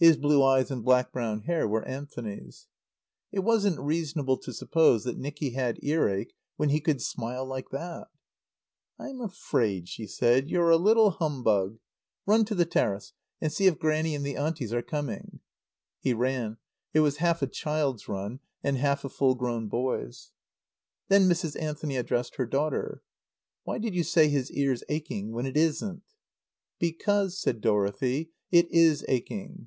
[0.00, 2.68] (His blue eyes and black brown hair were Anthony's.)
[3.32, 8.06] It wasn't reasonable to suppose that Nicky had earache when he could smile like that.
[8.96, 11.80] "I'm afraid," she said, "you're a little humbug.
[12.26, 15.40] Run to the terrace and see if Grannie and the Aunties are coming."
[15.98, 16.58] He ran.
[16.94, 20.30] It was half a child's run and half a full grown boy's.
[21.08, 21.60] Then Mrs.
[21.60, 23.02] Anthony addressed her daughter.
[23.64, 26.04] "Why did you say his ear's aching when it isn't?"
[26.78, 29.66] "Because," said Dorothy, "it is aching."